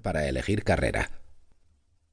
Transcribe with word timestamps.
para 0.00 0.26
elegir 0.26 0.64
carrera. 0.64 1.10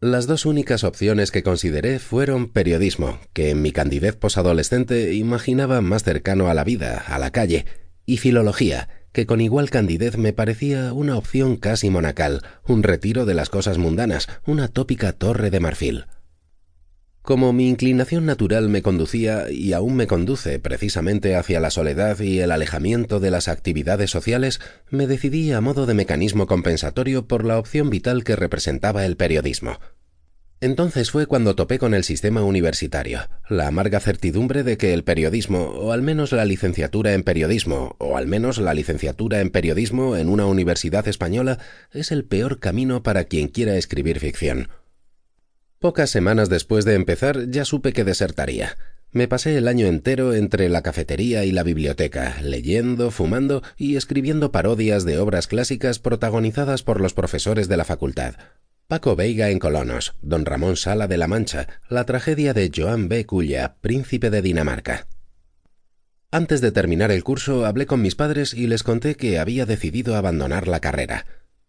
Las 0.01 0.27
dos 0.27 0.45
únicas 0.45 0.83
opciones 0.83 1.31
que 1.31 1.41
consideré 1.41 1.99
fueron 1.99 2.49
periodismo, 2.51 3.17
que 3.31 3.49
en 3.51 3.61
mi 3.61 3.71
candidez 3.71 4.17
posadolescente 4.17 5.13
imaginaba 5.13 5.79
más 5.79 6.03
cercano 6.03 6.49
a 6.49 6.53
la 6.53 6.65
vida, 6.65 6.97
a 7.07 7.17
la 7.17 7.31
calle, 7.31 7.65
y 8.05 8.17
filología, 8.17 8.89
que 9.13 9.25
con 9.25 9.39
igual 9.39 9.69
candidez 9.69 10.17
me 10.17 10.33
parecía 10.33 10.91
una 10.91 11.15
opción 11.17 11.55
casi 11.55 11.89
monacal, 11.89 12.41
un 12.67 12.83
retiro 12.83 13.25
de 13.25 13.35
las 13.35 13.49
cosas 13.49 13.77
mundanas, 13.77 14.27
una 14.45 14.67
tópica 14.67 15.13
torre 15.13 15.49
de 15.49 15.61
marfil. 15.61 16.07
Como 17.25 17.53
mi 17.53 17.67
inclinación 17.69 18.27
natural 18.27 18.69
me 18.69 18.83
conducía 18.83 19.49
y 19.49 19.73
aún 19.73 19.95
me 19.95 20.05
conduce 20.05 20.59
precisamente 20.59 21.35
hacia 21.35 21.59
la 21.59 21.71
soledad 21.71 22.19
y 22.19 22.39
el 22.39 22.51
alejamiento 22.51 23.19
de 23.19 23.31
las 23.31 23.47
actividades 23.47 24.11
sociales, 24.11 24.59
me 24.91 25.07
decidí 25.07 25.51
a 25.51 25.59
modo 25.59 25.87
de 25.87 25.95
mecanismo 25.95 26.45
compensatorio 26.45 27.27
por 27.27 27.43
la 27.43 27.57
opción 27.57 27.89
vital 27.89 28.23
que 28.23 28.35
representaba 28.35 29.07
el 29.07 29.17
periodismo. 29.17 29.79
Entonces 30.61 31.09
fue 31.09 31.25
cuando 31.25 31.55
topé 31.55 31.79
con 31.79 31.95
el 31.95 32.03
sistema 32.03 32.43
universitario, 32.43 33.21
la 33.49 33.69
amarga 33.69 33.99
certidumbre 33.99 34.61
de 34.61 34.77
que 34.77 34.93
el 34.93 35.03
periodismo, 35.03 35.63
o 35.63 35.93
al 35.93 36.03
menos 36.03 36.31
la 36.31 36.45
licenciatura 36.45 37.13
en 37.13 37.23
periodismo, 37.23 37.95
o 37.97 38.17
al 38.17 38.27
menos 38.27 38.59
la 38.59 38.75
licenciatura 38.75 39.41
en 39.41 39.49
periodismo 39.49 40.15
en 40.15 40.29
una 40.29 40.45
universidad 40.45 41.07
española, 41.07 41.57
es 41.91 42.11
el 42.11 42.23
peor 42.23 42.59
camino 42.59 43.01
para 43.01 43.23
quien 43.23 43.47
quiera 43.47 43.77
escribir 43.77 44.19
ficción. 44.19 44.69
Pocas 45.85 46.09
semanas 46.09 46.49
después 46.49 46.83
de 46.83 46.95
empezar 46.95 47.47
ya 47.51 47.63
supe 47.63 47.93
que 47.93 48.03
desertaría. 48.03 48.75
Me 49.11 49.27
pasé 49.27 49.55
el 49.55 49.67
año 49.67 49.85
entero 49.85 50.33
entre 50.33 50.67
la 50.67 50.81
cafetería 50.81 51.45
y 51.45 51.51
la 51.51 51.61
biblioteca, 51.61 52.37
leyendo, 52.41 53.11
fumando 53.11 53.61
y 53.77 53.95
escribiendo 53.95 54.51
parodias 54.51 55.05
de 55.05 55.19
obras 55.19 55.45
clásicas 55.45 55.99
protagonizadas 55.99 56.81
por 56.81 56.99
los 56.99 57.13
profesores 57.13 57.67
de 57.67 57.77
la 57.77 57.85
facultad. 57.85 58.33
Paco 58.87 59.15
Veiga 59.15 59.51
en 59.51 59.59
Colonos, 59.59 60.15
Don 60.23 60.43
Ramón 60.43 60.75
Sala 60.75 61.05
de 61.05 61.17
la 61.17 61.27
Mancha, 61.27 61.67
la 61.87 62.03
tragedia 62.05 62.55
de 62.55 62.71
Joan 62.75 63.07
B. 63.07 63.27
Culla, 63.27 63.75
príncipe 63.79 64.31
de 64.31 64.41
Dinamarca. 64.41 65.05
Antes 66.31 66.61
de 66.61 66.71
terminar 66.71 67.11
el 67.11 67.23
curso 67.23 67.63
hablé 67.63 67.85
con 67.85 68.01
mis 68.01 68.15
padres 68.15 68.55
y 68.55 68.65
les 68.65 68.81
conté 68.81 69.13
que 69.13 69.37
había 69.37 69.67
decidido 69.67 70.15
abandonar 70.15 70.67
la 70.67 70.79
carrera. 70.79 71.27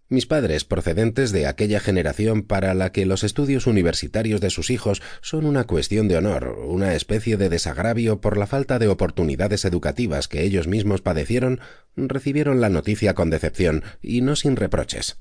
Mis 0.09 0.27
padres, 0.27 0.65
procedentes 0.65 1.33
de 1.33 1.49
aquella 1.49 1.81
generación 1.81 2.43
para 2.43 2.75
la 2.75 2.93
que 2.93 3.07
los 3.07 3.25
estudios 3.25 3.67
universitarios 3.67 4.41
de 4.41 4.51
sus 4.51 4.71
hijos 4.71 5.03
son 5.21 5.47
una 5.47 5.65
cuestión 5.65 6.07
de 6.07 6.17
honor, 6.17 6.61
una 6.65 6.95
especie 6.95 7.37
de 7.37 7.49
desagravio 7.49 8.21
por 8.21 8.37
la 8.37 8.47
falta 8.47 8.79
de 8.79 8.87
oportunidades 8.87 9.65
educativas 9.65 10.29
que 10.29 10.43
ellos 10.43 10.69
mismos 10.69 11.03
padecieron, 11.03 11.59
recibieron 11.97 12.61
la 12.61 12.69
noticia 12.69 13.15
con 13.15 13.31
decepción 13.31 13.83
y 14.01 14.21
no 14.21 14.37
sin 14.37 14.55
reproches. 14.55 15.19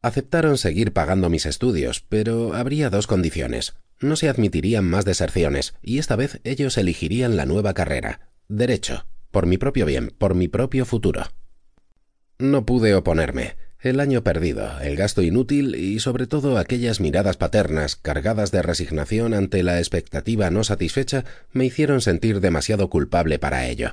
Aceptaron 0.00 0.58
seguir 0.58 0.92
pagando 0.92 1.28
mis 1.28 1.44
estudios, 1.44 2.04
pero 2.08 2.54
habría 2.54 2.90
dos 2.90 3.08
condiciones. 3.08 3.74
No 3.98 4.14
se 4.14 4.28
admitirían 4.28 4.84
más 4.84 5.04
deserciones, 5.04 5.74
y 5.82 5.98
esta 5.98 6.14
vez 6.14 6.40
ellos 6.44 6.78
elegirían 6.78 7.36
la 7.36 7.46
nueva 7.46 7.74
carrera, 7.74 8.28
Derecho, 8.46 9.06
por 9.32 9.46
mi 9.46 9.58
propio 9.58 9.86
bien, 9.86 10.12
por 10.16 10.36
mi 10.36 10.46
propio 10.46 10.84
futuro. 10.84 11.24
No 12.38 12.66
pude 12.66 12.94
oponerme 12.94 13.63
el 13.84 14.00
año 14.00 14.22
perdido, 14.22 14.80
el 14.80 14.96
gasto 14.96 15.22
inútil 15.22 15.74
y 15.74 16.00
sobre 16.00 16.26
todo 16.26 16.58
aquellas 16.58 17.00
miradas 17.00 17.36
paternas 17.36 17.96
cargadas 17.96 18.50
de 18.50 18.62
resignación 18.62 19.34
ante 19.34 19.62
la 19.62 19.78
expectativa 19.78 20.50
no 20.50 20.64
satisfecha 20.64 21.24
me 21.52 21.66
hicieron 21.66 22.00
sentir 22.00 22.40
demasiado 22.40 22.88
culpable 22.88 23.38
para 23.38 23.66
ello. 23.66 23.92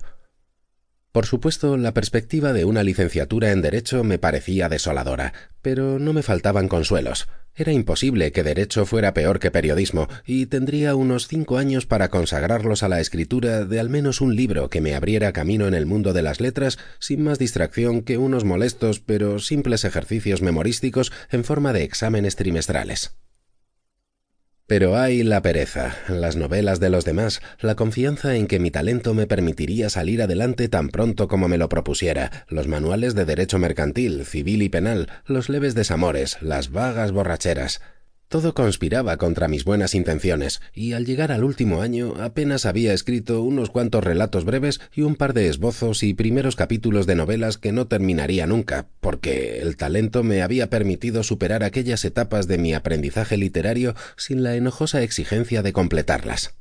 Por 1.12 1.26
supuesto, 1.26 1.76
la 1.76 1.94
perspectiva 1.94 2.54
de 2.54 2.64
una 2.64 2.84
licenciatura 2.84 3.52
en 3.52 3.62
Derecho 3.62 4.06
me 4.06 4.18
parecía 4.18 4.70
desoladora, 4.70 5.34
pero 5.62 6.00
no 6.00 6.14
me 6.14 6.24
faltaban 6.24 6.70
consuelos. 6.70 7.28
Era 7.54 7.74
imposible 7.74 8.32
que 8.32 8.44
Derecho 8.44 8.86
fuera 8.86 9.14
peor 9.14 9.40
que 9.40 9.52
periodismo, 9.52 10.08
y 10.26 10.46
tendría 10.46 10.96
unos 10.96 11.28
cinco 11.28 11.58
años 11.58 11.86
para 11.86 12.10
consagrarlos 12.10 12.82
a 12.82 12.90
la 12.90 13.02
escritura 13.02 13.66
de 13.66 13.80
al 13.80 13.90
menos 13.90 14.22
un 14.22 14.36
libro 14.36 14.70
que 14.70 14.80
me 14.80 14.96
abriera 14.96 15.34
camino 15.34 15.68
en 15.68 15.74
el 15.74 15.86
mundo 15.86 16.14
de 16.14 16.22
las 16.22 16.40
letras 16.40 16.80
sin 17.00 17.24
más 17.24 17.40
distracción 17.40 18.04
que 18.04 18.18
unos 18.18 18.46
molestos 18.46 19.00
pero 19.00 19.40
simples 19.40 19.84
ejercicios 19.84 20.42
memorísticos 20.42 21.12
en 21.30 21.44
forma 21.44 21.74
de 21.74 21.84
exámenes 21.84 22.38
trimestrales. 22.38 23.18
Pero 24.72 24.98
hay 24.98 25.24
la 25.24 25.42
pereza, 25.42 25.98
las 26.08 26.38
novelas 26.38 26.80
de 26.80 26.90
los 26.90 27.04
demás, 27.04 27.42
la 27.60 27.76
confianza 27.76 28.38
en 28.38 28.48
que 28.48 28.58
mi 28.58 28.72
talento 28.72 29.14
me 29.14 29.28
permitiría 29.28 29.90
salir 29.90 30.22
adelante 30.22 30.70
tan 30.70 30.88
pronto 30.88 31.28
como 31.28 31.50
me 31.50 31.58
lo 31.58 31.68
propusiera, 31.68 32.46
los 32.48 32.70
manuales 32.70 33.14
de 33.14 33.26
derecho 33.26 33.60
mercantil, 33.60 34.24
civil 34.26 34.62
y 34.62 34.70
penal, 34.70 35.10
los 35.26 35.50
leves 35.50 35.76
desamores, 35.76 36.38
las 36.42 36.72
vagas 36.72 37.12
borracheras. 37.12 37.82
Todo 38.32 38.54
conspiraba 38.54 39.18
contra 39.18 39.50
mis 39.50 39.66
buenas 39.66 39.94
intenciones, 39.94 40.62
y 40.74 40.94
al 40.94 41.06
llegar 41.06 41.34
al 41.34 41.44
último 41.44 41.82
año 41.82 42.14
apenas 42.18 42.66
había 42.66 42.94
escrito 42.94 43.42
unos 43.42 43.70
cuantos 43.70 44.06
relatos 44.06 44.46
breves 44.46 44.80
y 44.96 45.02
un 45.02 45.18
par 45.18 45.34
de 45.34 45.50
esbozos 45.50 46.02
y 46.02 46.14
primeros 46.14 46.56
capítulos 46.56 47.06
de 47.08 47.16
novelas 47.16 47.58
que 47.58 47.74
no 47.74 47.88
terminaría 47.88 48.48
nunca, 48.48 48.88
porque 49.02 49.60
el 49.60 49.76
talento 49.76 50.24
me 50.24 50.44
había 50.44 50.70
permitido 50.70 51.24
superar 51.24 51.66
aquellas 51.66 52.06
etapas 52.06 52.48
de 52.48 52.58
mi 52.58 52.74
aprendizaje 52.74 53.36
literario 53.36 53.96
sin 54.16 54.44
la 54.44 54.56
enojosa 54.56 55.02
exigencia 55.02 55.62
de 55.62 55.74
completarlas. 55.74 56.54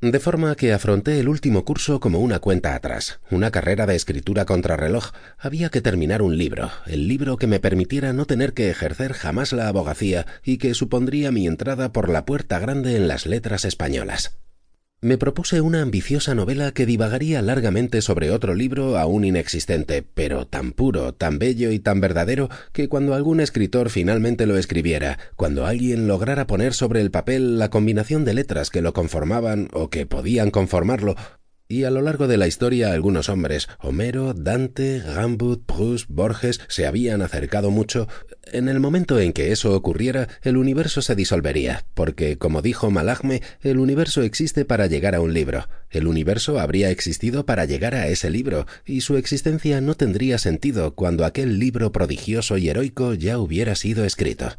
De 0.00 0.18
forma 0.18 0.54
que 0.54 0.72
afronté 0.72 1.20
el 1.20 1.28
último 1.28 1.66
curso 1.66 2.00
como 2.00 2.20
una 2.20 2.38
cuenta 2.38 2.74
atrás, 2.74 3.20
una 3.30 3.50
carrera 3.50 3.84
de 3.84 3.96
escritura 3.96 4.46
contrarreloj. 4.46 5.12
Había 5.36 5.68
que 5.68 5.82
terminar 5.82 6.22
un 6.22 6.38
libro, 6.38 6.70
el 6.86 7.06
libro 7.06 7.36
que 7.36 7.46
me 7.46 7.60
permitiera 7.60 8.14
no 8.14 8.24
tener 8.24 8.54
que 8.54 8.70
ejercer 8.70 9.12
jamás 9.12 9.52
la 9.52 9.68
abogacía 9.68 10.24
y 10.42 10.56
que 10.56 10.72
supondría 10.72 11.32
mi 11.32 11.46
entrada 11.46 11.92
por 11.92 12.08
la 12.08 12.24
puerta 12.24 12.58
grande 12.58 12.96
en 12.96 13.08
las 13.08 13.26
letras 13.26 13.66
españolas 13.66 14.40
me 15.02 15.16
propuse 15.16 15.62
una 15.62 15.80
ambiciosa 15.80 16.34
novela 16.34 16.72
que 16.72 16.84
divagaría 16.84 17.40
largamente 17.40 18.02
sobre 18.02 18.30
otro 18.30 18.54
libro 18.54 18.98
aún 18.98 19.24
inexistente, 19.24 20.02
pero 20.02 20.46
tan 20.46 20.72
puro, 20.72 21.14
tan 21.14 21.38
bello 21.38 21.70
y 21.70 21.78
tan 21.78 22.02
verdadero 22.02 22.50
que 22.74 22.90
cuando 22.90 23.14
algún 23.14 23.40
escritor 23.40 23.88
finalmente 23.88 24.44
lo 24.44 24.58
escribiera, 24.58 25.18
cuando 25.36 25.64
alguien 25.64 26.06
lograra 26.06 26.46
poner 26.46 26.74
sobre 26.74 27.00
el 27.00 27.10
papel 27.10 27.58
la 27.58 27.70
combinación 27.70 28.26
de 28.26 28.34
letras 28.34 28.68
que 28.68 28.82
lo 28.82 28.92
conformaban 28.92 29.70
o 29.72 29.88
que 29.88 30.04
podían 30.04 30.50
conformarlo, 30.50 31.16
y 31.70 31.84
a 31.84 31.90
lo 31.90 32.02
largo 32.02 32.26
de 32.26 32.36
la 32.36 32.48
historia 32.48 32.92
algunos 32.92 33.28
hombres, 33.28 33.68
Homero, 33.78 34.34
Dante, 34.34 34.98
Gambut, 34.98 35.64
Proust, 35.64 36.06
Borges, 36.08 36.60
se 36.66 36.84
habían 36.84 37.22
acercado 37.22 37.70
mucho. 37.70 38.08
En 38.52 38.68
el 38.68 38.80
momento 38.80 39.20
en 39.20 39.32
que 39.32 39.52
eso 39.52 39.72
ocurriera, 39.72 40.26
el 40.42 40.56
universo 40.56 41.00
se 41.00 41.14
disolvería, 41.14 41.84
porque, 41.94 42.38
como 42.38 42.60
dijo 42.60 42.90
Malagme, 42.90 43.40
el 43.62 43.78
universo 43.78 44.22
existe 44.22 44.64
para 44.64 44.88
llegar 44.88 45.14
a 45.14 45.20
un 45.20 45.32
libro. 45.32 45.68
El 45.90 46.08
universo 46.08 46.58
habría 46.58 46.90
existido 46.90 47.46
para 47.46 47.66
llegar 47.66 47.94
a 47.94 48.08
ese 48.08 48.30
libro, 48.30 48.66
y 48.84 49.02
su 49.02 49.16
existencia 49.16 49.80
no 49.80 49.94
tendría 49.94 50.38
sentido 50.38 50.96
cuando 50.96 51.24
aquel 51.24 51.60
libro 51.60 51.92
prodigioso 51.92 52.58
y 52.58 52.68
heroico 52.68 53.14
ya 53.14 53.38
hubiera 53.38 53.76
sido 53.76 54.04
escrito. 54.04 54.56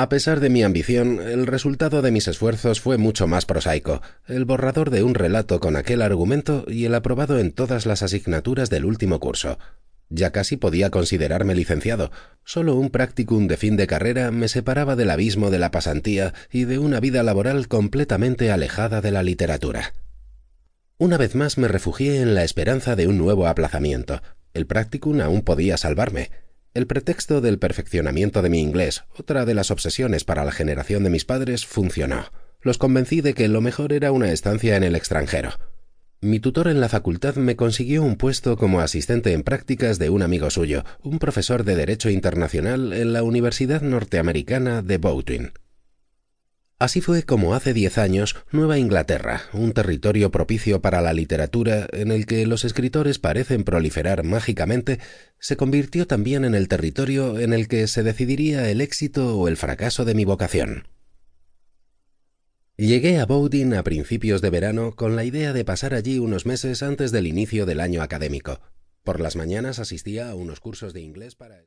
A 0.00 0.08
pesar 0.08 0.38
de 0.38 0.48
mi 0.48 0.62
ambición, 0.62 1.20
el 1.20 1.48
resultado 1.48 2.02
de 2.02 2.12
mis 2.12 2.28
esfuerzos 2.28 2.80
fue 2.80 2.98
mucho 2.98 3.26
más 3.26 3.46
prosaico, 3.46 4.00
el 4.28 4.44
borrador 4.44 4.90
de 4.90 5.02
un 5.02 5.16
relato 5.16 5.58
con 5.58 5.74
aquel 5.74 6.02
argumento 6.02 6.64
y 6.68 6.84
el 6.84 6.94
aprobado 6.94 7.40
en 7.40 7.50
todas 7.50 7.84
las 7.84 8.04
asignaturas 8.04 8.70
del 8.70 8.84
último 8.84 9.18
curso. 9.18 9.58
Ya 10.08 10.30
casi 10.30 10.56
podía 10.56 10.90
considerarme 10.90 11.56
licenciado. 11.56 12.12
Solo 12.44 12.76
un 12.76 12.90
practicum 12.90 13.48
de 13.48 13.56
fin 13.56 13.76
de 13.76 13.88
carrera 13.88 14.30
me 14.30 14.46
separaba 14.46 14.94
del 14.94 15.10
abismo 15.10 15.50
de 15.50 15.58
la 15.58 15.72
pasantía 15.72 16.32
y 16.52 16.62
de 16.62 16.78
una 16.78 17.00
vida 17.00 17.24
laboral 17.24 17.66
completamente 17.66 18.52
alejada 18.52 19.00
de 19.00 19.10
la 19.10 19.24
literatura. 19.24 19.94
Una 20.96 21.16
vez 21.16 21.34
más 21.34 21.58
me 21.58 21.66
refugié 21.66 22.22
en 22.22 22.36
la 22.36 22.44
esperanza 22.44 22.94
de 22.94 23.08
un 23.08 23.18
nuevo 23.18 23.48
aplazamiento. 23.48 24.22
El 24.54 24.64
practicum 24.64 25.20
aún 25.20 25.42
podía 25.42 25.76
salvarme. 25.76 26.30
El 26.74 26.86
pretexto 26.86 27.40
del 27.40 27.58
perfeccionamiento 27.58 28.42
de 28.42 28.50
mi 28.50 28.60
inglés, 28.60 29.04
otra 29.18 29.44
de 29.44 29.54
las 29.54 29.70
obsesiones 29.70 30.24
para 30.24 30.44
la 30.44 30.52
generación 30.52 31.02
de 31.02 31.10
mis 31.10 31.24
padres, 31.24 31.66
funcionó. 31.66 32.26
Los 32.60 32.78
convencí 32.78 33.20
de 33.20 33.34
que 33.34 33.48
lo 33.48 33.60
mejor 33.60 33.92
era 33.92 34.12
una 34.12 34.30
estancia 34.32 34.76
en 34.76 34.84
el 34.84 34.94
extranjero. 34.94 35.50
Mi 36.20 36.40
tutor 36.40 36.66
en 36.66 36.80
la 36.80 36.88
facultad 36.88 37.36
me 37.36 37.54
consiguió 37.54 38.02
un 38.02 38.16
puesto 38.16 38.56
como 38.56 38.80
asistente 38.80 39.32
en 39.32 39.44
prácticas 39.44 39.98
de 39.98 40.10
un 40.10 40.22
amigo 40.22 40.50
suyo, 40.50 40.84
un 41.02 41.20
profesor 41.20 41.64
de 41.64 41.76
Derecho 41.76 42.10
Internacional 42.10 42.92
en 42.92 43.12
la 43.12 43.22
Universidad 43.22 43.82
Norteamericana 43.82 44.82
de 44.82 44.98
Bowdoin. 44.98 45.52
Así 46.78 47.00
fue 47.00 47.24
como 47.24 47.54
hace 47.54 47.74
diez 47.74 47.98
años 47.98 48.36
Nueva 48.52 48.78
Inglaterra, 48.78 49.42
un 49.52 49.72
territorio 49.72 50.30
propicio 50.30 50.80
para 50.80 51.00
la 51.00 51.12
literatura 51.12 51.88
en 51.92 52.12
el 52.12 52.24
que 52.24 52.46
los 52.46 52.64
escritores 52.64 53.18
parecen 53.18 53.64
proliferar 53.64 54.22
mágicamente, 54.22 55.00
se 55.40 55.56
convirtió 55.56 56.06
también 56.06 56.44
en 56.44 56.54
el 56.54 56.68
territorio 56.68 57.40
en 57.40 57.52
el 57.52 57.66
que 57.66 57.88
se 57.88 58.04
decidiría 58.04 58.70
el 58.70 58.80
éxito 58.80 59.36
o 59.36 59.48
el 59.48 59.56
fracaso 59.56 60.04
de 60.04 60.14
mi 60.14 60.24
vocación. 60.24 60.86
Llegué 62.76 63.18
a 63.18 63.26
Bowdoin 63.26 63.74
a 63.74 63.82
principios 63.82 64.40
de 64.40 64.50
verano 64.50 64.94
con 64.94 65.16
la 65.16 65.24
idea 65.24 65.52
de 65.52 65.64
pasar 65.64 65.94
allí 65.94 66.20
unos 66.20 66.46
meses 66.46 66.84
antes 66.84 67.10
del 67.10 67.26
inicio 67.26 67.66
del 67.66 67.80
año 67.80 68.02
académico. 68.02 68.60
Por 69.02 69.18
las 69.20 69.34
mañanas 69.34 69.80
asistía 69.80 70.30
a 70.30 70.36
unos 70.36 70.60
cursos 70.60 70.92
de 70.92 71.00
inglés 71.00 71.34
para 71.34 71.56